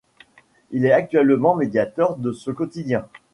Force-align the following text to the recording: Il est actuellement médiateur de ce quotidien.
Il 0.71 0.83
est 0.87 0.91
actuellement 0.93 1.55
médiateur 1.55 2.15
de 2.17 2.31
ce 2.31 2.49
quotidien. 2.49 3.05